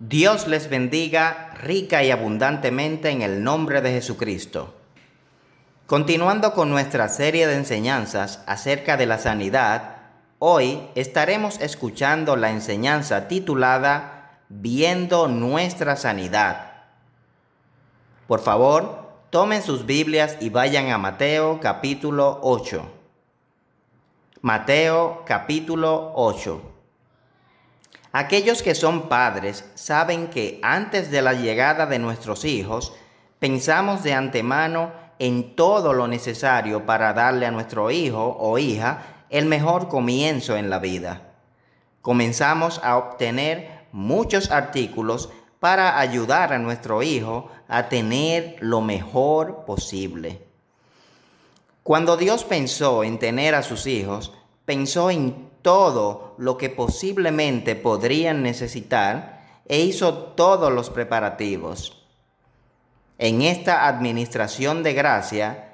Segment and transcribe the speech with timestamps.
[0.00, 4.74] Dios les bendiga rica y abundantemente en el nombre de Jesucristo.
[5.86, 9.96] Continuando con nuestra serie de enseñanzas acerca de la sanidad,
[10.40, 16.72] hoy estaremos escuchando la enseñanza titulada Viendo nuestra sanidad.
[18.26, 22.84] Por favor, tomen sus Biblias y vayan a Mateo capítulo 8.
[24.42, 26.73] Mateo capítulo 8.
[28.16, 32.92] Aquellos que son padres saben que antes de la llegada de nuestros hijos,
[33.40, 39.46] pensamos de antemano en todo lo necesario para darle a nuestro hijo o hija el
[39.46, 41.22] mejor comienzo en la vida.
[42.02, 50.40] Comenzamos a obtener muchos artículos para ayudar a nuestro hijo a tener lo mejor posible.
[51.82, 54.32] Cuando Dios pensó en tener a sus hijos,
[54.66, 62.04] pensó en todo lo que posiblemente podrían necesitar e hizo todos los preparativos.
[63.16, 65.72] En esta administración de gracia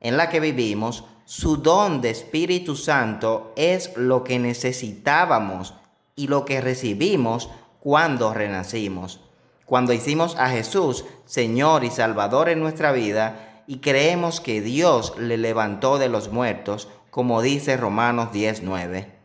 [0.00, 5.74] en la que vivimos, su don de Espíritu Santo es lo que necesitábamos
[6.16, 9.20] y lo que recibimos cuando renacimos,
[9.64, 15.36] cuando hicimos a Jesús Señor y Salvador en nuestra vida y creemos que Dios le
[15.36, 19.19] levantó de los muertos, como dice Romanos 19.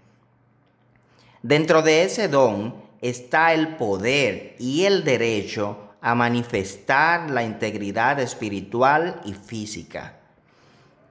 [1.48, 9.22] Dentro de ese don está el poder y el derecho a manifestar la integridad espiritual
[9.26, 10.18] y física.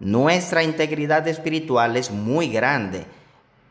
[0.01, 3.07] Nuestra integridad espiritual es muy grande,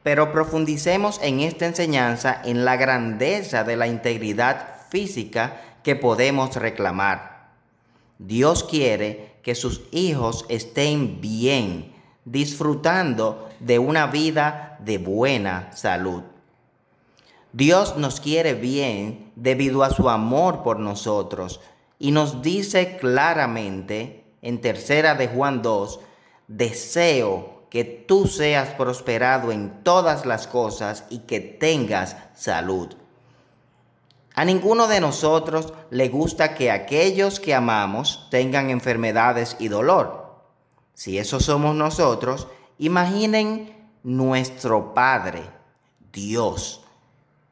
[0.03, 7.50] pero profundicemos en esta enseñanza en la grandeza de la integridad física que podemos reclamar.
[8.19, 11.91] Dios quiere que sus hijos estén bien,
[12.23, 16.23] disfrutando de una vida de buena salud.
[17.54, 21.62] Dios nos quiere bien debido a su amor por nosotros
[22.00, 26.00] y nos dice claramente en tercera de Juan 2,
[26.47, 32.96] deseo que tú seas prosperado en todas las cosas y que tengas salud.
[34.34, 40.42] A ninguno de nosotros le gusta que aquellos que amamos tengan enfermedades y dolor.
[40.96, 42.47] Si eso somos nosotros,
[42.80, 45.44] imaginen nuestro Padre,
[46.12, 46.82] Dios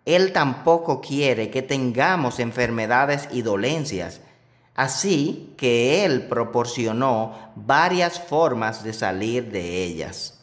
[0.05, 4.21] él tampoco quiere que tengamos enfermedades y dolencias.
[4.75, 10.39] Así que Él proporcionó varias formas de salir de ellas.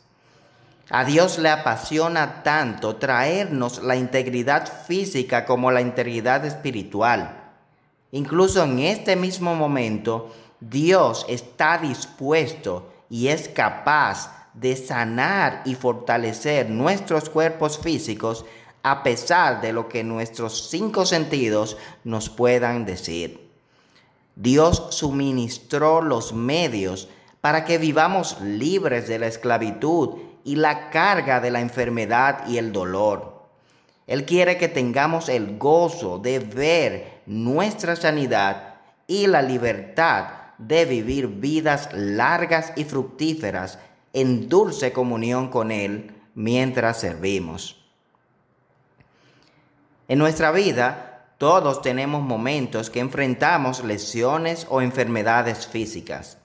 [0.91, 7.51] A Dios le apasiona tanto traernos la integridad física como la integridad espiritual.
[8.13, 16.71] Incluso en este mismo momento, Dios está dispuesto y es capaz de sanar y fortalecer
[16.71, 18.47] nuestros cuerpos físicos
[18.91, 23.49] a pesar de lo que nuestros cinco sentidos nos puedan decir.
[24.35, 27.09] Dios suministró los medios
[27.41, 32.73] para que vivamos libres de la esclavitud y la carga de la enfermedad y el
[32.73, 33.43] dolor.
[34.07, 38.77] Él quiere que tengamos el gozo de ver nuestra sanidad
[39.07, 43.79] y la libertad de vivir vidas largas y fructíferas
[44.15, 47.78] en dulce comunión con Él mientras servimos.
[50.09, 56.39] En nuestra vida, todos tenemos momentos que enfrentamos lesiones o enfermedades físicas.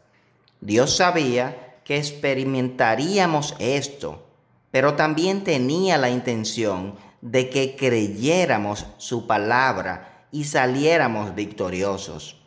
[0.59, 4.27] Dios sabía que experimentaríamos esto,
[4.69, 12.41] pero también tenía la intención de que creyéramos su palabra y saliéramos victoriosos.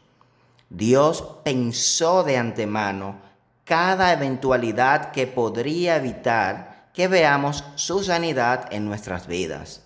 [0.68, 3.22] Dios pensó de antemano
[3.64, 9.85] cada eventualidad que podría evitar que veamos su sanidad en nuestras vidas.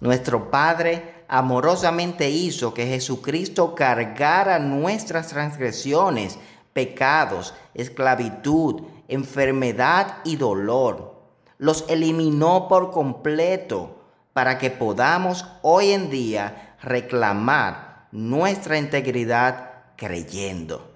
[0.00, 6.38] Nuestro Padre amorosamente hizo que Jesucristo cargara nuestras transgresiones,
[6.72, 11.20] pecados, esclavitud, enfermedad y dolor.
[11.58, 14.00] Los eliminó por completo
[14.32, 20.90] para que podamos hoy en día reclamar nuestra integridad creyendo.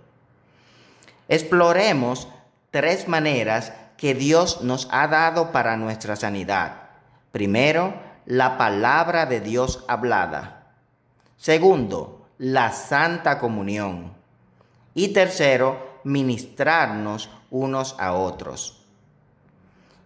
[1.29, 2.29] Exploremos
[2.71, 6.77] tres maneras que Dios nos ha dado para nuestra sanidad.
[7.33, 7.95] Primero,
[8.27, 10.73] la palabra de Dios hablada.
[11.37, 14.13] Segundo, la santa comunión.
[14.95, 18.81] Y tercero, ministrarnos unos a otros.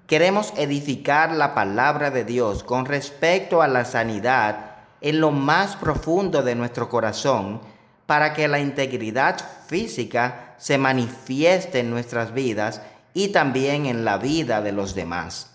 [0.06, 6.42] Queremos edificar la palabra de Dios con respecto a la sanidad en lo más profundo
[6.42, 7.60] de nuestro corazón
[8.06, 12.80] para que la integridad física se manifieste en nuestras vidas
[13.12, 15.50] y también en la vida de los demás.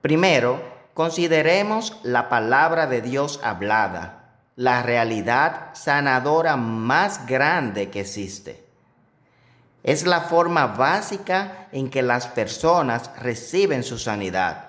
[0.00, 8.66] Primero, consideremos la palabra de Dios hablada, la realidad sanadora más grande que existe.
[9.82, 14.68] Es la forma básica en que las personas reciben su sanidad.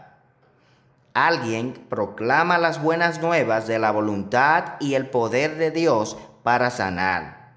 [1.14, 7.54] Alguien proclama las buenas nuevas de la voluntad y el poder de Dios para sanar.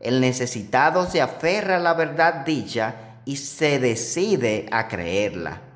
[0.00, 2.94] El necesitado se aferra a la verdad dicha
[3.24, 5.67] y se decide a creerla.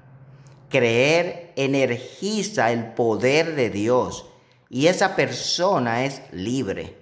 [0.72, 4.24] Creer energiza el poder de Dios
[4.70, 6.96] y esa persona es libre.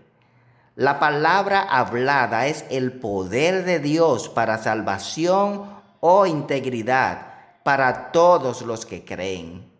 [0.74, 5.66] La palabra hablada es el poder de Dios para salvación
[6.00, 7.28] o integridad
[7.62, 9.70] para todos los que creen.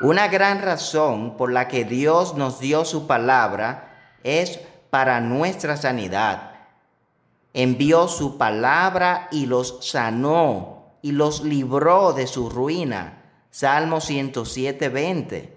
[0.00, 4.58] Una gran razón por la que Dios nos dio su palabra es
[4.88, 6.52] para nuestra sanidad.
[7.52, 13.18] Envió su palabra y los sanó y los libró de su ruina.
[13.50, 15.56] Salmo 107, 20.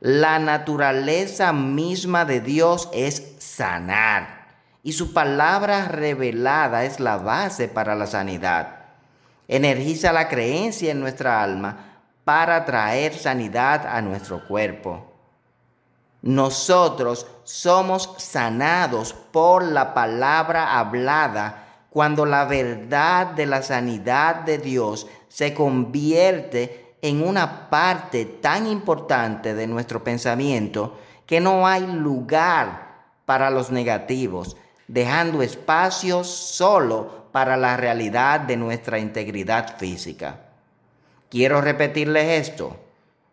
[0.00, 4.38] La naturaleza misma de Dios es sanar
[4.82, 8.76] y su palabra revelada es la base para la sanidad.
[9.48, 11.76] Energiza la creencia en nuestra alma
[12.24, 15.12] para traer sanidad a nuestro cuerpo.
[16.22, 21.67] Nosotros somos sanados por la palabra hablada
[21.98, 29.52] cuando la verdad de la sanidad de Dios se convierte en una parte tan importante
[29.52, 30.96] de nuestro pensamiento
[31.26, 34.56] que no hay lugar para los negativos,
[34.86, 40.38] dejando espacio solo para la realidad de nuestra integridad física.
[41.28, 42.76] Quiero repetirles esto.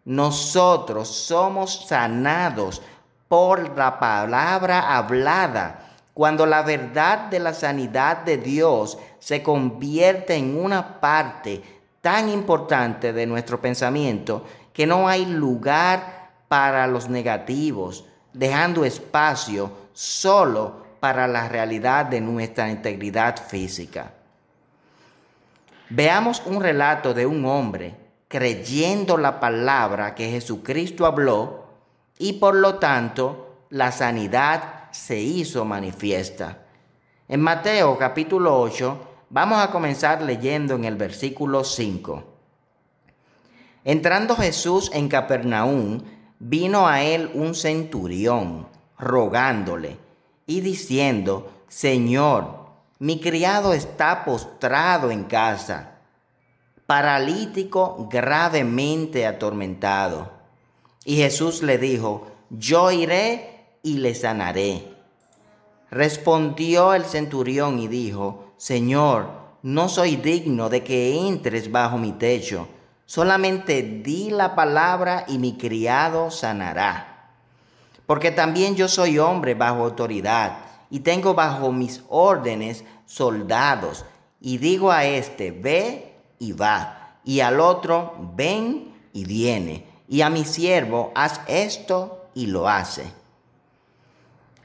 [0.05, 2.81] Nosotros somos sanados
[3.27, 5.85] por la palabra hablada
[6.15, 11.61] cuando la verdad de la sanidad de Dios se convierte en una parte
[11.99, 20.85] tan importante de nuestro pensamiento que no hay lugar para los negativos, dejando espacio solo
[21.01, 24.13] para la realidad de nuestra integridad física.
[25.89, 27.93] Veamos un relato de un hombre
[28.29, 31.65] creyendo la palabra que Jesucristo habló
[32.17, 36.59] y por lo tanto la sanidad se hizo manifiesta.
[37.27, 42.23] En Mateo capítulo 8 vamos a comenzar leyendo en el versículo 5.
[43.83, 46.01] Entrando Jesús en Capernaum,
[46.39, 49.97] vino a él un centurión, rogándole
[50.47, 52.65] y diciendo, Señor,
[52.97, 55.99] mi criado está postrado en casa,
[56.87, 60.31] paralítico gravemente atormentado.
[61.03, 63.54] Y Jesús le dijo, yo iré
[63.85, 64.83] y le sanaré.
[65.91, 69.29] Respondió el centurión y dijo, Señor,
[69.61, 72.67] no soy digno de que entres bajo mi techo,
[73.05, 77.29] solamente di la palabra y mi criado sanará.
[78.07, 80.57] Porque también yo soy hombre bajo autoridad
[80.89, 84.03] y tengo bajo mis órdenes soldados,
[84.41, 90.29] y digo a este, ve y va, y al otro, ven y viene, y a
[90.31, 93.24] mi siervo, haz esto y lo hace.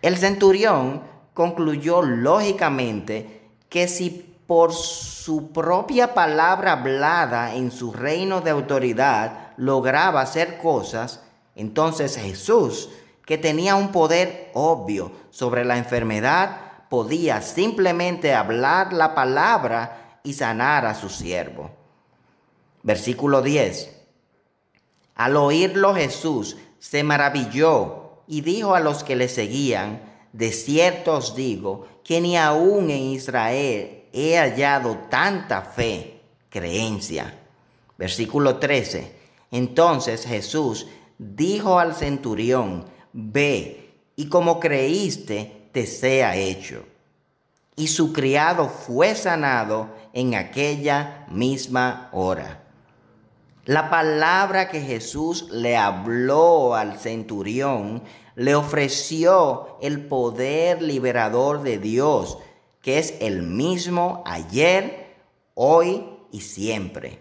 [0.03, 1.03] El centurión
[1.35, 10.21] concluyó lógicamente que si por su propia palabra hablada en su reino de autoridad lograba
[10.23, 11.23] hacer cosas,
[11.55, 12.91] entonces Jesús
[13.31, 16.57] que tenía un poder obvio sobre la enfermedad,
[16.89, 21.71] podía simplemente hablar la palabra y sanar a su siervo.
[22.83, 23.97] Versículo 10.
[25.15, 28.00] Al oírlo Jesús se maravilló
[28.31, 30.01] y dijo a los que le seguían,
[30.33, 37.37] de cierto os digo que ni aún en Israel he hallado tanta fe, creencia.
[37.99, 39.17] Versículo 13.
[39.51, 40.87] Entonces Jesús
[41.19, 46.85] dijo al centurión, ve, y como creíste, te sea hecho.
[47.75, 52.63] Y su criado fue sanado en aquella misma hora.
[53.71, 58.03] La palabra que Jesús le habló al centurión
[58.35, 62.39] le ofreció el poder liberador de Dios,
[62.83, 65.15] que es el mismo ayer,
[65.55, 67.21] hoy y siempre.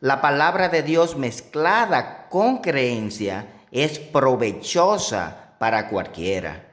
[0.00, 6.68] La palabra de Dios mezclada con creencia es provechosa para cualquiera.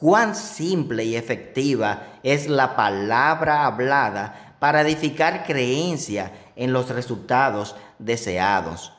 [0.00, 8.92] Cuán simple y efectiva es la palabra hablada para edificar creencia en los resultados deseados.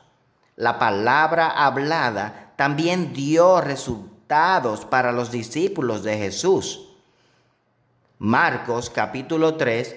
[0.56, 6.88] La palabra hablada también dio resultados para los discípulos de Jesús.
[8.18, 9.96] Marcos capítulo 3,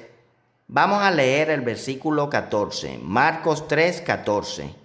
[0.68, 3.00] vamos a leer el versículo 14.
[3.02, 4.76] Marcos 3, 14.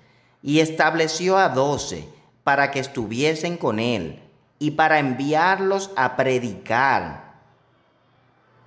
[0.42, 2.08] y estableció a doce
[2.44, 4.22] para que estuviesen con él
[4.58, 7.34] y para enviarlos a predicar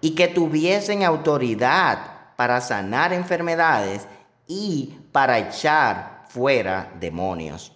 [0.01, 1.99] y que tuviesen autoridad
[2.35, 4.07] para sanar enfermedades
[4.47, 7.71] y para echar fuera demonios.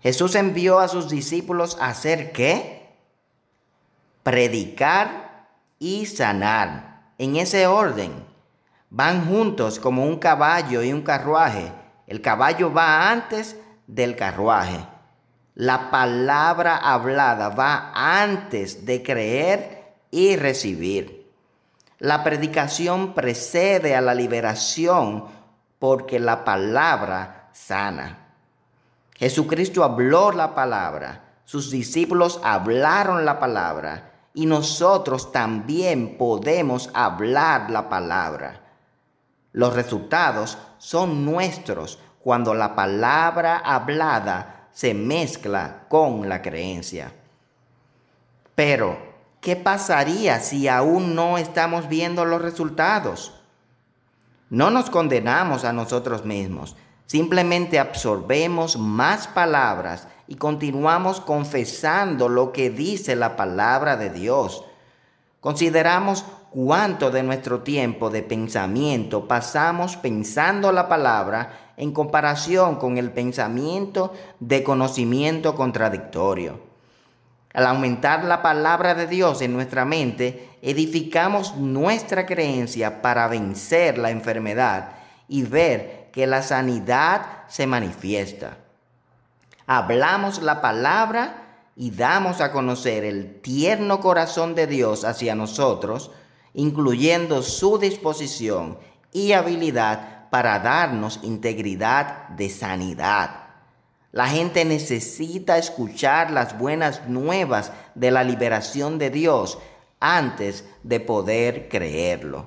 [0.00, 2.88] Jesús envió a sus discípulos a hacer qué?
[4.22, 7.02] Predicar y sanar.
[7.18, 8.24] En ese orden.
[8.88, 11.70] Van juntos como un caballo y un carruaje.
[12.06, 14.86] El caballo va antes del carruaje.
[15.54, 21.30] La palabra hablada va antes de creer y recibir.
[21.98, 25.41] La predicación precede a la liberación
[25.82, 28.28] porque la palabra sana.
[29.16, 37.88] Jesucristo habló la palabra, sus discípulos hablaron la palabra y nosotros también podemos hablar la
[37.88, 38.60] palabra.
[39.50, 47.12] Los resultados son nuestros cuando la palabra hablada se mezcla con la creencia.
[48.54, 48.98] Pero,
[49.40, 53.41] ¿qué pasaría si aún no estamos viendo los resultados?
[54.52, 62.68] No nos condenamos a nosotros mismos, simplemente absorbemos más palabras y continuamos confesando lo que
[62.68, 64.62] dice la palabra de Dios.
[65.40, 73.10] Consideramos cuánto de nuestro tiempo de pensamiento pasamos pensando la palabra en comparación con el
[73.10, 76.71] pensamiento de conocimiento contradictorio.
[77.52, 84.10] Al aumentar la palabra de Dios en nuestra mente, edificamos nuestra creencia para vencer la
[84.10, 84.92] enfermedad
[85.28, 88.58] y ver que la sanidad se manifiesta.
[89.66, 91.42] Hablamos la palabra
[91.76, 96.10] y damos a conocer el tierno corazón de Dios hacia nosotros,
[96.54, 98.78] incluyendo su disposición
[99.12, 103.41] y habilidad para darnos integridad de sanidad.
[104.12, 109.58] La gente necesita escuchar las buenas nuevas de la liberación de Dios
[110.00, 112.46] antes de poder creerlo.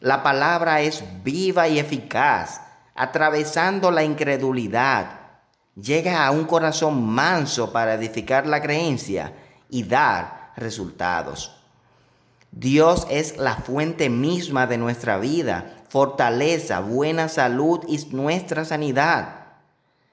[0.00, 2.60] La palabra es viva y eficaz,
[2.94, 5.22] atravesando la incredulidad
[5.80, 9.32] llega a un corazón manso para edificar la creencia
[9.70, 11.56] y dar resultados.
[12.50, 19.41] Dios es la fuente misma de nuestra vida, fortaleza, buena salud y nuestra sanidad.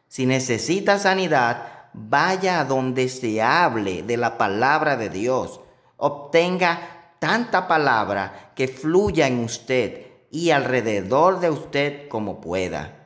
[0.10, 5.62] Si necesita sanidad, vaya a donde se hable de la palabra de Dios.
[5.98, 13.06] Obtenga tanta palabra que fluya en usted y alrededor de usted como pueda.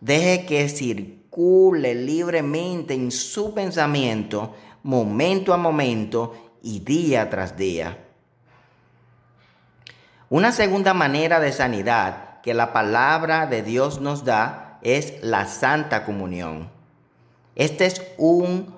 [0.00, 7.98] Deje que circule libremente en su pensamiento, momento a momento y día tras día.
[10.28, 16.04] Una segunda manera de sanidad que la palabra de Dios nos da es la Santa
[16.04, 16.70] Comunión.
[17.56, 18.74] Este es un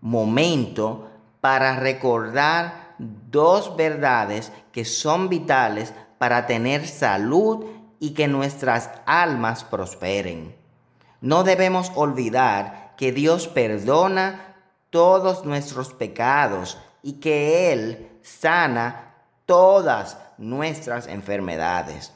[0.00, 7.66] momento para recordar dos verdades que son vitales para tener salud
[7.98, 10.54] y que nuestras almas prosperen.
[11.20, 14.56] No debemos olvidar que Dios perdona
[14.90, 19.14] todos nuestros pecados y que Él sana
[19.46, 22.12] todas nuestras enfermedades.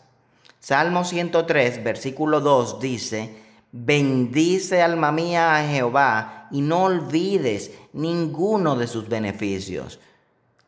[0.64, 3.36] Salmo 103, versículo 2 dice,
[3.70, 10.00] Bendice alma mía a Jehová y no olvides ninguno de sus beneficios.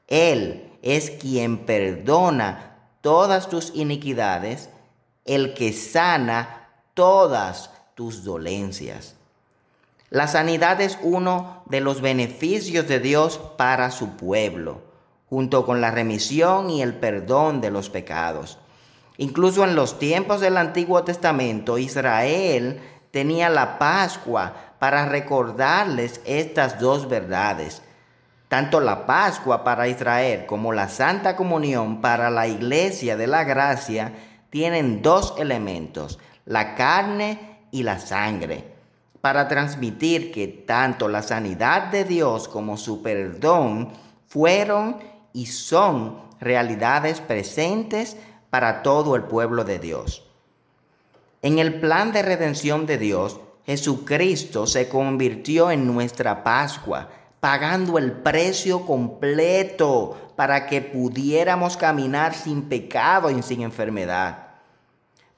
[0.06, 4.68] Él es quien perdona todas tus iniquidades,
[5.24, 9.14] el que sana todas tus dolencias.
[10.10, 14.82] La sanidad es uno de los beneficios de Dios para su pueblo,
[15.30, 18.58] junto con la remisión y el perdón de los pecados.
[19.18, 22.80] Incluso en los tiempos del Antiguo Testamento, Israel
[23.10, 27.82] tenía la Pascua para recordarles estas dos verdades.
[28.48, 34.12] Tanto la Pascua para Israel como la Santa Comunión para la Iglesia de la Gracia
[34.50, 38.64] tienen dos elementos, la carne y la sangre,
[39.20, 43.88] para transmitir que tanto la sanidad de Dios como su perdón
[44.28, 44.98] fueron
[45.32, 48.16] y son realidades presentes
[48.50, 50.24] para todo el pueblo de Dios.
[51.42, 57.08] En el plan de redención de Dios, Jesucristo se convirtió en nuestra Pascua,
[57.40, 64.46] pagando el precio completo para que pudiéramos caminar sin pecado y sin enfermedad.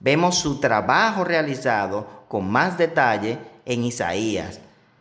[0.00, 4.60] Vemos su trabajo realizado con más detalle en Isaías.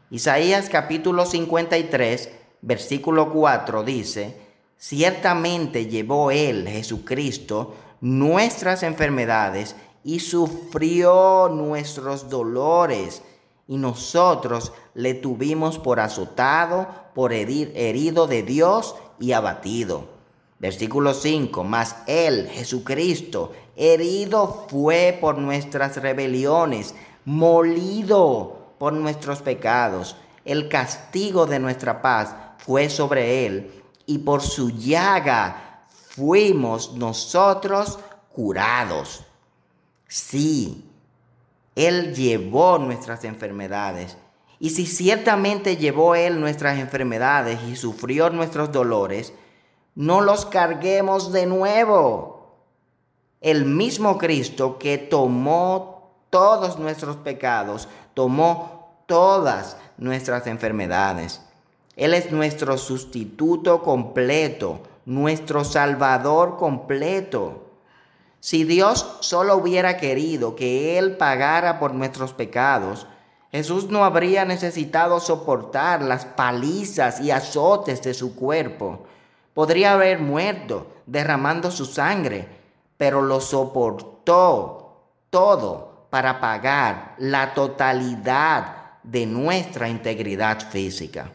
[0.10, 2.30] Isaías capítulo 53,
[2.62, 4.38] versículo 4 dice,
[4.78, 13.22] ciertamente llevó Él, Jesucristo, nuestras enfermedades y sufrió nuestros dolores,
[13.68, 20.06] y nosotros le tuvimos por azotado, por herido de Dios y abatido.
[20.60, 30.16] Versículo 5, mas Él, Jesucristo, herido fue por nuestras rebeliones, molido por nuestros pecados.
[30.46, 35.67] El castigo de nuestra paz fue sobre Él, y por su llaga
[36.18, 38.00] fuimos nosotros
[38.34, 39.24] curados.
[40.08, 40.84] Sí,
[41.76, 44.18] Él llevó nuestras enfermedades.
[44.60, 49.32] Y si ciertamente llevó Él nuestras enfermedades y sufrió nuestros dolores,
[49.94, 52.56] no los carguemos de nuevo.
[53.40, 61.42] El mismo Cristo que tomó todos nuestros pecados, tomó todas nuestras enfermedades.
[61.96, 67.64] Él es nuestro sustituto completo, nuestro Salvador completo.
[68.42, 73.08] Si Dios solo hubiera querido que Él pagara por nuestros pecados,
[73.50, 79.06] Jesús no habría necesitado soportar las palizas y azotes de su cuerpo.
[79.54, 82.46] Podría haber muerto derramando su sangre,
[82.98, 91.32] pero lo soportó todo para pagar la totalidad de nuestra integridad física.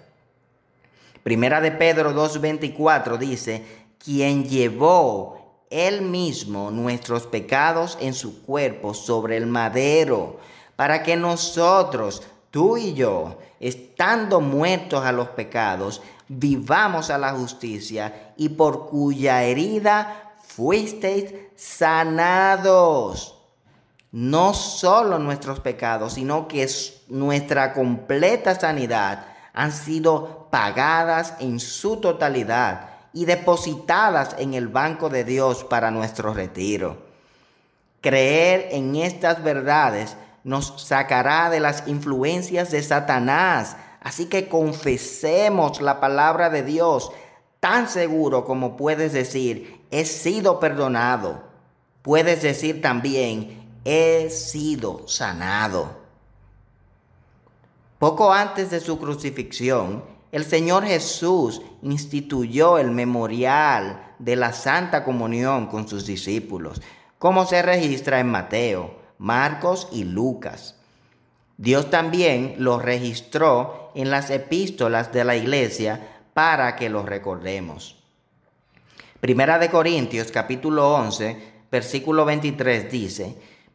[1.23, 3.64] Primera de Pedro 2.24 dice,
[3.99, 10.38] quien llevó él mismo nuestros pecados en su cuerpo sobre el madero,
[10.75, 18.33] para que nosotros, tú y yo, estando muertos a los pecados, vivamos a la justicia
[18.37, 23.38] y por cuya herida fuisteis sanados.
[24.11, 26.69] No solo nuestros pecados, sino que
[27.09, 35.25] nuestra completa sanidad han sido pagadas en su totalidad y depositadas en el banco de
[35.25, 36.97] Dios para nuestro retiro.
[38.01, 43.77] Creer en estas verdades nos sacará de las influencias de Satanás.
[44.01, 47.13] Así que confesemos la palabra de Dios
[47.61, 51.45] tan seguro como puedes decir, he sido perdonado.
[52.03, 56.02] Puedes decir también, he sido sanado.
[58.03, 65.69] Poco antes de su crucifixión, el Señor Jesús instituyó el memorial de la Santa Comunión
[65.69, 66.83] con sus discípulos,
[67.21, 70.75] como se registra en Mateo, Marcos y Lucas.
[71.57, 78.03] Dios también lo registró en las epístolas de la iglesia para que lo recordemos.
[79.21, 83.37] Primera de Corintios capítulo 11, versículo 23 dice,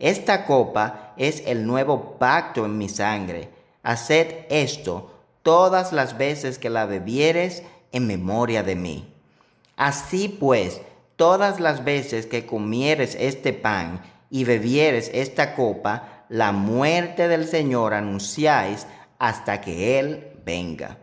[0.00, 3.50] esta copa es el nuevo pacto en mi sangre,
[3.82, 9.12] haced esto todas las veces que la bebieres en memoria de mí.
[9.76, 10.80] Así pues,
[11.16, 17.92] todas las veces que comieres este pan y bebieres esta copa, la muerte del Señor
[17.92, 18.86] anunciáis
[19.18, 20.96] hasta que Él venga.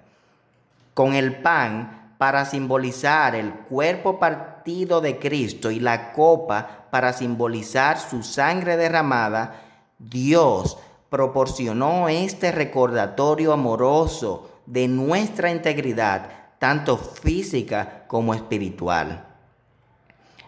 [0.96, 7.98] Con el pan para simbolizar el cuerpo partido de Cristo y la copa para simbolizar
[7.98, 9.62] su sangre derramada,
[9.98, 10.78] Dios
[11.10, 19.26] proporcionó este recordatorio amoroso de nuestra integridad, tanto física como espiritual.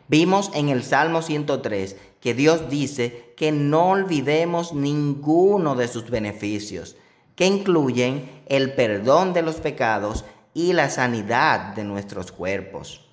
[0.09, 6.97] Vimos en el Salmo 103 que Dios dice que no olvidemos ninguno de sus beneficios,
[7.37, 13.08] que incluyen el perdón de los pecados y la sanidad de nuestros cuerpos.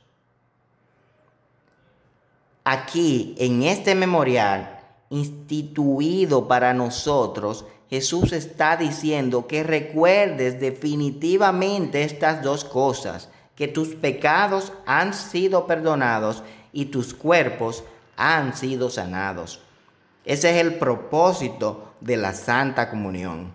[2.69, 12.65] Aquí, en este memorial, instituido para nosotros, Jesús está diciendo que recuerdes definitivamente estas dos
[12.65, 17.85] cosas, que tus pecados han sido perdonados y tus cuerpos
[18.17, 19.61] han sido sanados.
[20.25, 23.53] Ese es el propósito de la Santa Comunión.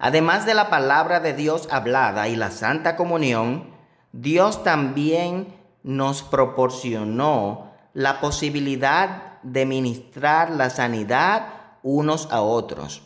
[0.00, 3.70] Además de la palabra de Dios hablada y la Santa Comunión,
[4.10, 11.46] Dios también nos proporcionó la posibilidad de ministrar la sanidad
[11.82, 13.02] unos a otros.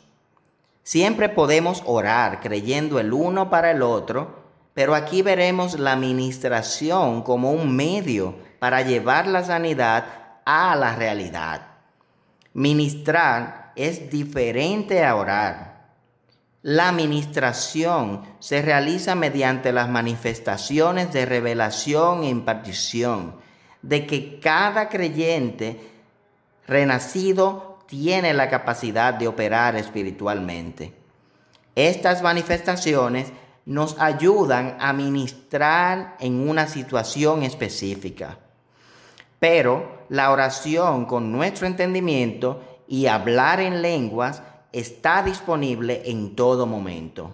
[0.82, 7.52] Siempre podemos orar creyendo el uno para el otro, pero aquí veremos la ministración como
[7.52, 10.04] un medio para llevar la sanidad
[10.44, 11.68] a la realidad.
[12.52, 15.73] Ministrar es diferente a orar.
[16.64, 23.36] La ministración se realiza mediante las manifestaciones de revelación e impartición,
[23.82, 25.78] de que cada creyente
[26.66, 30.94] renacido tiene la capacidad de operar espiritualmente.
[31.74, 33.30] Estas manifestaciones
[33.66, 38.38] nos ayudan a ministrar en una situación específica.
[39.38, 44.42] Pero la oración con nuestro entendimiento y hablar en lenguas
[44.74, 47.32] está disponible en todo momento.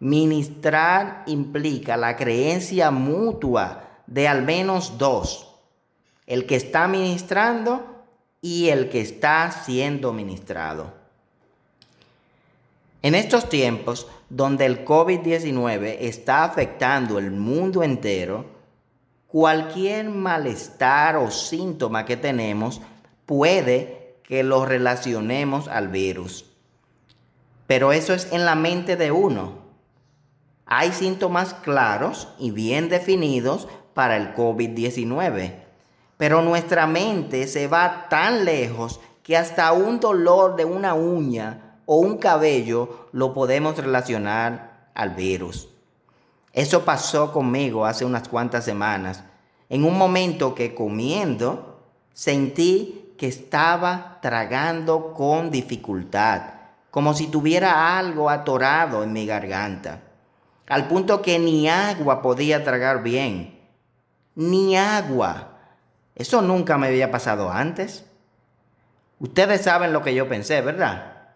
[0.00, 5.48] Ministrar implica la creencia mutua de al menos dos,
[6.26, 7.84] el que está ministrando
[8.40, 10.92] y el que está siendo ministrado.
[13.02, 18.46] En estos tiempos donde el COVID-19 está afectando el mundo entero,
[19.26, 22.80] cualquier malestar o síntoma que tenemos
[23.26, 26.51] puede que lo relacionemos al virus.
[27.72, 29.54] Pero eso es en la mente de uno.
[30.66, 35.54] Hay síntomas claros y bien definidos para el COVID-19,
[36.18, 41.96] pero nuestra mente se va tan lejos que hasta un dolor de una uña o
[41.96, 45.70] un cabello lo podemos relacionar al virus.
[46.52, 49.24] Eso pasó conmigo hace unas cuantas semanas,
[49.70, 51.80] en un momento que comiendo
[52.12, 56.51] sentí que estaba tragando con dificultad
[56.92, 60.02] como si tuviera algo atorado en mi garganta,
[60.68, 63.58] al punto que ni agua podía tragar bien,
[64.34, 65.56] ni agua.
[66.14, 68.04] Eso nunca me había pasado antes.
[69.20, 71.30] Ustedes saben lo que yo pensé, ¿verdad?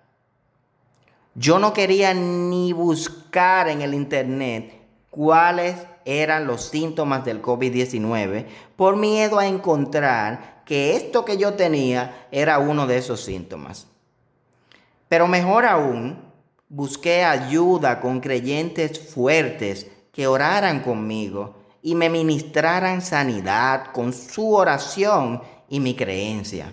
[1.35, 8.97] Yo no quería ni buscar en el internet cuáles eran los síntomas del COVID-19 por
[8.97, 13.87] miedo a encontrar que esto que yo tenía era uno de esos síntomas.
[15.09, 16.19] Pero mejor aún,
[16.69, 25.43] busqué ayuda con creyentes fuertes que oraran conmigo y me ministraran sanidad con su oración
[25.69, 26.73] y mi creencia.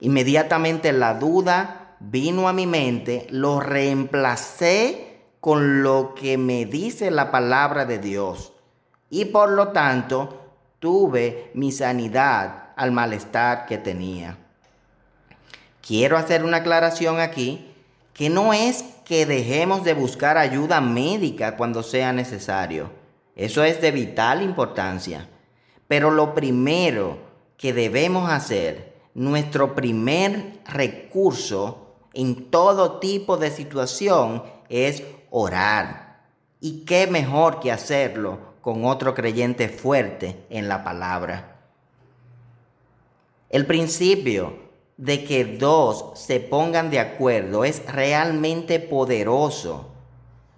[0.00, 7.30] Inmediatamente la duda vino a mi mente, lo reemplacé con lo que me dice la
[7.30, 8.52] palabra de Dios
[9.10, 10.40] y por lo tanto
[10.78, 14.41] tuve mi sanidad al malestar que tenía.
[15.84, 17.68] Quiero hacer una aclaración aquí,
[18.14, 22.90] que no es que dejemos de buscar ayuda médica cuando sea necesario.
[23.34, 25.28] Eso es de vital importancia.
[25.88, 27.18] Pero lo primero
[27.56, 36.22] que debemos hacer, nuestro primer recurso en todo tipo de situación es orar.
[36.60, 41.56] ¿Y qué mejor que hacerlo con otro creyente fuerte en la palabra?
[43.50, 44.61] El principio
[45.02, 49.88] de que dos se pongan de acuerdo es realmente poderoso.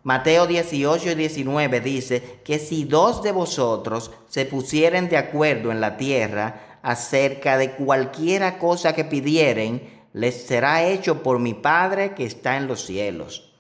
[0.03, 5.81] Mateo 18 y 19 dice que si dos de vosotros se pusieren de acuerdo en
[5.81, 12.27] la tierra acerca de cualquiera cosa que pidieren, les será hecho por mi Padre que
[12.27, 13.55] está en los cielos.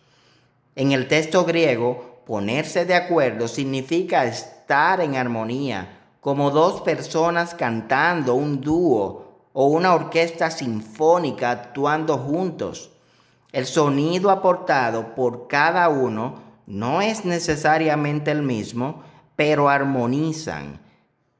[0.77, 8.35] En el texto griego, ponerse de acuerdo significa estar en armonía, como dos personas cantando
[8.35, 9.24] un dúo
[9.55, 12.91] o una orquesta sinfónica actuando juntos.
[13.53, 19.03] El sonido aportado por cada uno no es necesariamente el mismo,
[19.37, 20.81] pero armonizan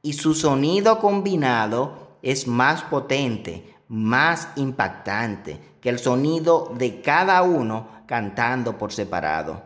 [0.01, 7.87] y su sonido combinado es más potente, más impactante que el sonido de cada uno
[8.05, 9.63] cantando por separado.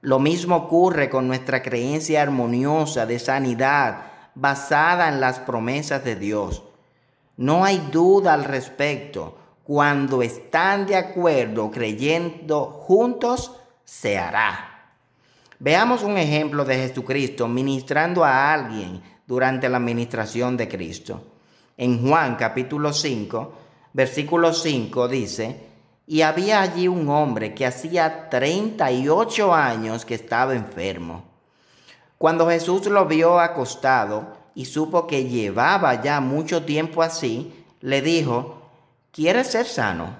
[0.00, 6.62] Lo mismo ocurre con nuestra creencia armoniosa de sanidad basada en las promesas de Dios.
[7.38, 9.36] No hay duda al respecto.
[9.62, 13.52] Cuando están de acuerdo creyendo juntos,
[13.84, 14.94] se hará.
[15.60, 21.22] Veamos un ejemplo de Jesucristo ministrando a alguien durante la administración de Cristo.
[21.76, 23.52] En Juan capítulo 5,
[23.92, 25.60] versículo 5 dice,
[26.08, 31.22] y había allí un hombre que hacía 38 años que estaba enfermo.
[32.16, 38.60] Cuando Jesús lo vio acostado, y supo que llevaba ya mucho tiempo así, le dijo,
[39.12, 40.16] ¿quieres ser sano?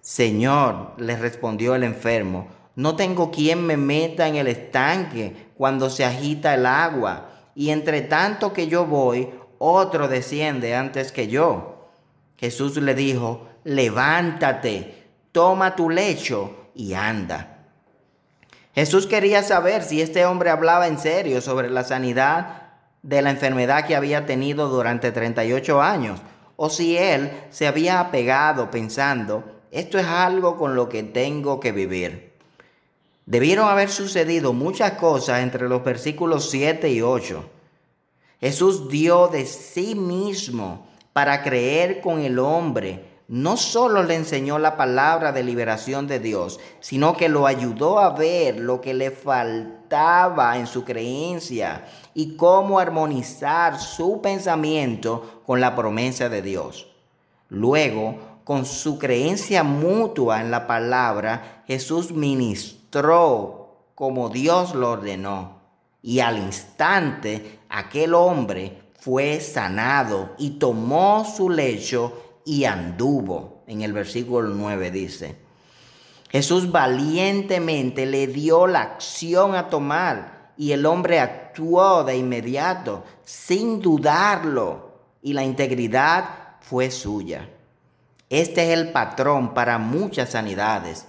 [0.00, 6.04] Señor, le respondió el enfermo, no tengo quien me meta en el estanque cuando se
[6.04, 11.90] agita el agua, y entre tanto que yo voy, otro desciende antes que yo.
[12.36, 17.58] Jesús le dijo, levántate, toma tu lecho y anda.
[18.74, 22.67] Jesús quería saber si este hombre hablaba en serio sobre la sanidad
[23.02, 26.20] de la enfermedad que había tenido durante 38 años
[26.60, 31.70] o si él se había apegado pensando, esto es algo con lo que tengo que
[31.70, 32.32] vivir.
[33.26, 37.48] Debieron haber sucedido muchas cosas entre los versículos 7 y 8.
[38.40, 43.04] Jesús dio de sí mismo para creer con el hombre.
[43.28, 48.14] No solo le enseñó la palabra de liberación de Dios, sino que lo ayudó a
[48.14, 55.76] ver lo que le faltaba en su creencia y cómo armonizar su pensamiento con la
[55.76, 56.88] promesa de Dios.
[57.50, 63.58] Luego, con su creencia mutua en la palabra, Jesús ministró
[63.94, 65.58] como Dios lo ordenó.
[66.00, 73.62] Y al instante aquel hombre fue sanado y tomó su lecho y anduvo.
[73.66, 75.36] En el versículo 9 dice.
[76.30, 83.80] Jesús valientemente le dio la acción a tomar y el hombre actuó de inmediato, sin
[83.80, 84.88] dudarlo,
[85.20, 86.24] y la integridad
[86.60, 87.50] fue suya.
[88.30, 91.06] Este es el patrón para muchas sanidades.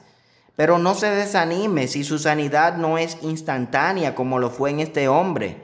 [0.58, 5.08] Pero no se desanime si su sanidad no es instantánea como lo fue en este
[5.08, 5.63] hombre.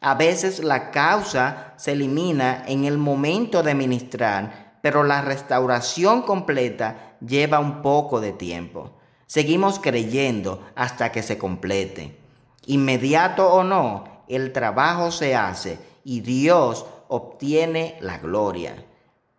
[0.00, 7.16] A veces la causa se elimina en el momento de ministrar, pero la restauración completa
[7.26, 8.90] lleva un poco de tiempo.
[9.26, 12.18] Seguimos creyendo hasta que se complete.
[12.66, 18.84] Inmediato o no, el trabajo se hace y Dios obtiene la gloria,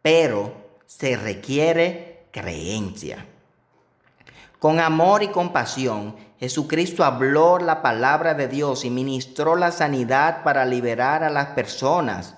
[0.02, 0.54] pero
[0.86, 3.28] se requiere creencia.
[4.60, 10.66] Con amor y compasión, Jesucristo habló la palabra de Dios y ministró la sanidad para
[10.66, 12.36] liberar a las personas.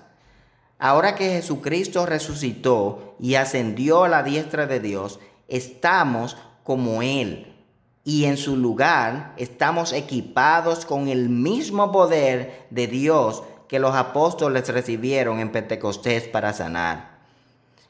[0.78, 7.54] Ahora que Jesucristo resucitó y ascendió a la diestra de Dios, estamos como Él,
[8.04, 14.68] y en su lugar estamos equipados con el mismo poder de Dios que los apóstoles
[14.68, 17.18] recibieron en Pentecostés para sanar.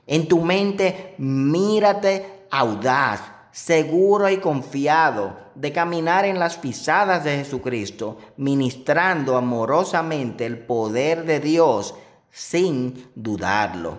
[0.07, 3.21] En tu mente mírate audaz,
[3.53, 11.41] seguro y confiado de caminar en las pisadas de Jesucristo, ministrando amorosamente el poder de
[11.41, 11.95] Dios
[12.37, 13.99] sin dudarlo.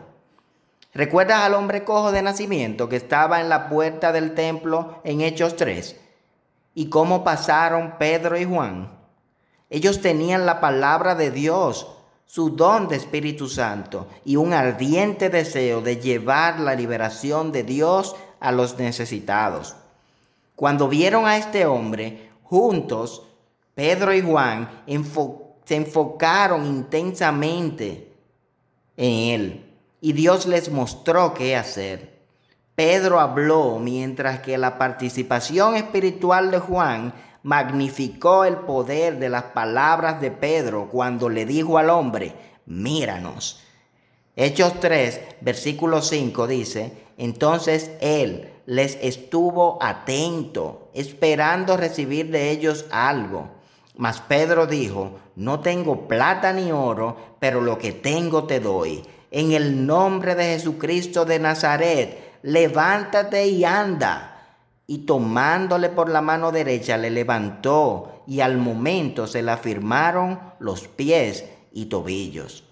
[0.93, 5.55] ¿Recuerdas al hombre cojo de nacimiento que estaba en la puerta del templo en Hechos
[5.55, 5.95] 3?
[6.77, 8.91] y cómo pasaron Pedro y Juan.
[9.71, 11.87] Ellos tenían la palabra de Dios,
[12.27, 18.15] su don de Espíritu Santo y un ardiente deseo de llevar la liberación de Dios
[18.39, 19.75] a los necesitados.
[20.55, 23.23] Cuando vieron a este hombre, juntos,
[23.73, 24.83] Pedro y Juan
[25.65, 28.06] se enfocaron intensamente
[28.97, 29.67] en él
[30.01, 32.17] y Dios les mostró qué hacer.
[32.75, 40.21] Pedro habló mientras que la participación espiritual de Juan magnificó el poder de las palabras
[40.21, 43.63] de Pedro cuando le dijo al hombre, míranos.
[44.35, 53.49] Hechos 3, versículo 5 dice, entonces él les estuvo atento, esperando recibir de ellos algo.
[53.97, 59.03] Mas Pedro dijo, no tengo plata ni oro, pero lo que tengo te doy.
[59.31, 64.33] En el nombre de Jesucristo de Nazaret, levántate y anda.
[64.85, 70.87] Y tomándole por la mano derecha le levantó y al momento se le afirmaron los
[70.87, 72.63] pies y tobillos.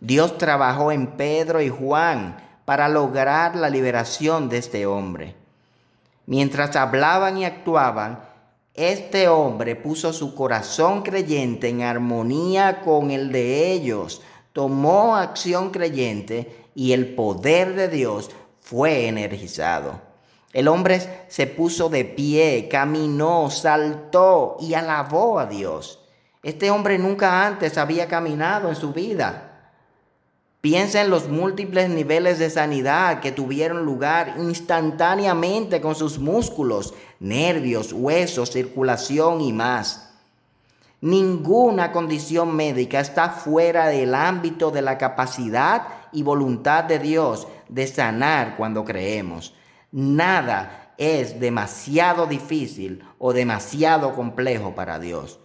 [0.00, 2.36] Dios trabajó en Pedro y Juan
[2.66, 5.34] para lograr la liberación de este hombre.
[6.26, 8.20] Mientras hablaban y actuaban,
[8.76, 14.20] este hombre puso su corazón creyente en armonía con el de ellos,
[14.52, 20.00] tomó acción creyente y el poder de Dios fue energizado.
[20.52, 26.00] El hombre se puso de pie, caminó, saltó y alabó a Dios.
[26.42, 29.46] Este hombre nunca antes había caminado en su vida.
[30.60, 37.92] Piensa en los múltiples niveles de sanidad que tuvieron lugar instantáneamente con sus músculos, nervios,
[37.92, 40.10] huesos, circulación y más.
[41.00, 47.86] Ninguna condición médica está fuera del ámbito de la capacidad y voluntad de Dios de
[47.86, 49.54] sanar cuando creemos.
[49.92, 55.38] Nada es demasiado difícil o demasiado complejo para Dios.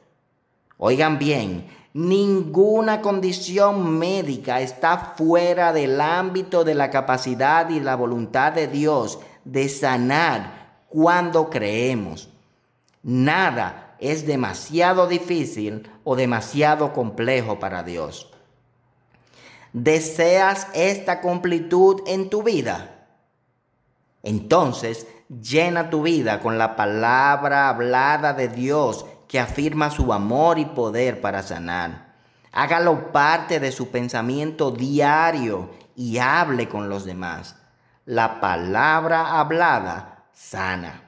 [0.77, 8.53] Oigan bien, ninguna condición médica está fuera del ámbito de la capacidad y la voluntad
[8.53, 10.60] de Dios de sanar
[10.91, 12.29] cuando creemos.
[13.01, 18.29] Nada es demasiado difícil o demasiado complejo para Dios.
[19.73, 23.07] ¿Deseas esta completud en tu vida?
[24.21, 30.65] Entonces, llena tu vida con la palabra hablada de Dios que afirma su amor y
[30.65, 32.11] poder para sanar.
[32.51, 37.55] Hágalo parte de su pensamiento diario y hable con los demás.
[38.05, 40.10] La palabra hablada
[40.41, 41.03] sana.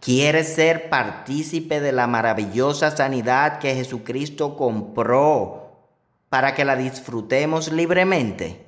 [0.00, 5.72] ¿Quieres ser partícipe de la maravillosa sanidad que Jesucristo compró
[6.28, 8.66] para que la disfrutemos libremente?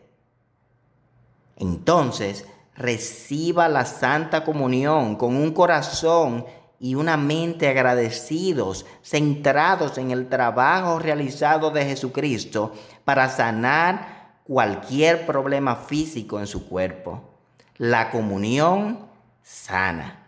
[1.57, 6.46] Entonces, reciba la Santa Comunión con un corazón
[6.81, 12.72] y una mente agradecidos, centrados en el trabajo realizado de Jesucristo
[13.04, 17.20] para sanar cualquier problema físico en su cuerpo.
[17.76, 19.08] La comunión
[19.49, 20.27] sana.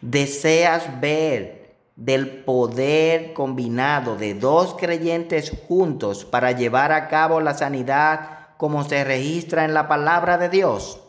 [0.00, 8.56] ¿Deseas ver del poder combinado de dos creyentes juntos para llevar a cabo la sanidad
[8.56, 11.00] como se registra en la palabra de Dios?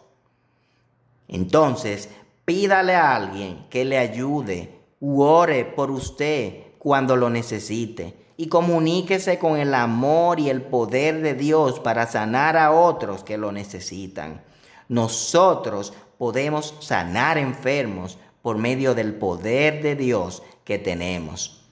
[1.27, 2.09] Entonces,
[2.45, 9.39] Pídale a alguien que le ayude u ore por usted cuando lo necesite y comuníquese
[9.39, 14.43] con el amor y el poder de Dios para sanar a otros que lo necesitan.
[14.89, 21.65] Nosotros podemos sanar enfermos por medio del poder de Dios que tenemos.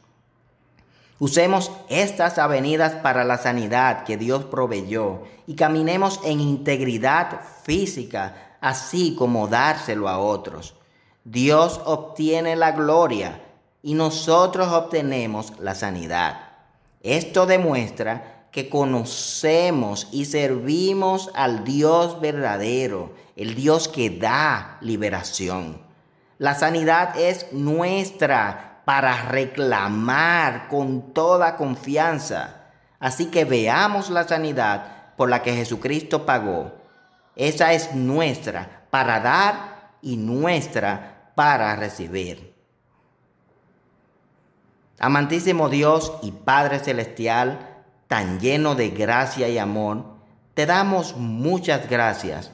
[1.20, 9.16] Usemos estas avenidas para la sanidad que Dios proveyó y caminemos en integridad física así
[9.16, 10.76] como dárselo a otros.
[11.24, 13.42] Dios obtiene la gloria
[13.82, 16.42] y nosotros obtenemos la sanidad.
[17.00, 25.82] Esto demuestra que conocemos y servimos al Dios verdadero, el Dios que da liberación.
[26.38, 32.62] La sanidad es nuestra para reclamar con toda confianza.
[33.00, 36.82] Así que veamos la sanidad por la que Jesucristo pagó
[37.36, 42.54] esa es nuestra para dar y nuestra para recibir.
[45.00, 47.71] Amantísimo Dios y Padre Celestial,
[48.12, 50.04] tan lleno de gracia y amor,
[50.54, 52.52] te damos muchas gracias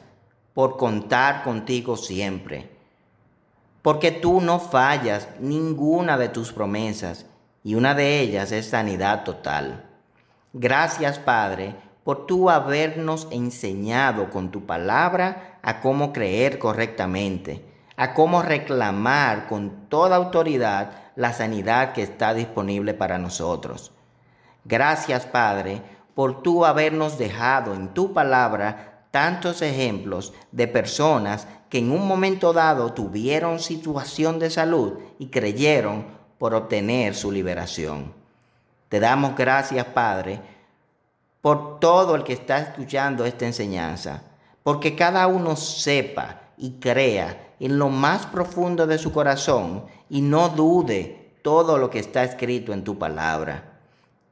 [0.54, 2.70] por contar contigo siempre,
[3.82, 7.26] porque tú no fallas ninguna de tus promesas
[7.64, 9.84] y una de ellas es sanidad total.
[10.54, 17.66] Gracias Padre por tú habernos enseñado con tu palabra a cómo creer correctamente,
[17.96, 23.97] a cómo reclamar con toda autoridad la sanidad que está disponible para nosotros.
[24.68, 25.82] Gracias, Padre,
[26.14, 32.52] por tú habernos dejado en tu palabra tantos ejemplos de personas que en un momento
[32.52, 36.06] dado tuvieron situación de salud y creyeron
[36.38, 38.14] por obtener su liberación.
[38.90, 40.42] Te damos gracias, Padre,
[41.40, 44.22] por todo el que está escuchando esta enseñanza,
[44.64, 50.50] porque cada uno sepa y crea en lo más profundo de su corazón y no
[50.50, 53.67] dude todo lo que está escrito en tu palabra.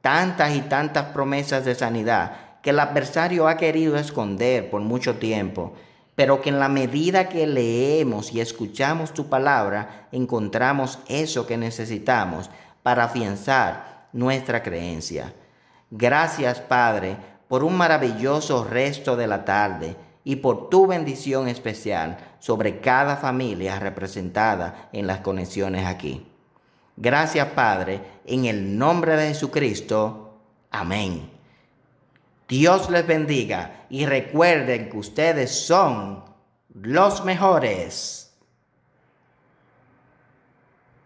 [0.00, 5.74] Tantas y tantas promesas de sanidad que el adversario ha querido esconder por mucho tiempo,
[6.16, 12.50] pero que en la medida que leemos y escuchamos tu palabra, encontramos eso que necesitamos
[12.82, 15.32] para afianzar nuestra creencia.
[15.90, 17.16] Gracias, Padre,
[17.48, 23.78] por un maravilloso resto de la tarde y por tu bendición especial sobre cada familia
[23.78, 26.26] representada en las conexiones aquí.
[26.96, 30.38] Gracias, Padre, en el nombre de Jesucristo.
[30.70, 31.30] Amén.
[32.48, 36.24] Dios les bendiga y recuerden que ustedes son
[36.74, 38.25] los mejores.